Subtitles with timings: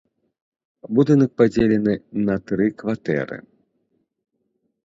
[0.99, 1.93] Будынак падзелены
[2.31, 3.39] на тры кватэры.